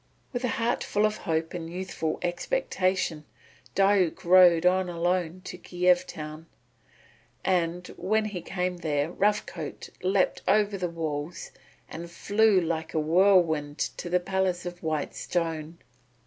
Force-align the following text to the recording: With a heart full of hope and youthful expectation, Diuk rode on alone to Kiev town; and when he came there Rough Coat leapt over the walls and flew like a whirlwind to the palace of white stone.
With 0.33 0.43
a 0.43 0.47
heart 0.57 0.83
full 0.83 1.05
of 1.05 1.17
hope 1.29 1.53
and 1.53 1.69
youthful 1.71 2.17
expectation, 2.23 3.23
Diuk 3.75 4.23
rode 4.25 4.65
on 4.65 4.89
alone 4.89 5.41
to 5.43 5.59
Kiev 5.59 6.07
town; 6.07 6.47
and 7.45 7.85
when 7.97 8.25
he 8.25 8.41
came 8.41 8.77
there 8.77 9.11
Rough 9.11 9.45
Coat 9.45 9.89
leapt 10.01 10.41
over 10.47 10.75
the 10.75 10.89
walls 10.89 11.51
and 11.87 12.09
flew 12.09 12.59
like 12.59 12.95
a 12.95 12.99
whirlwind 12.99 13.77
to 13.97 14.09
the 14.09 14.19
palace 14.19 14.65
of 14.65 14.81
white 14.81 15.13
stone. 15.13 15.77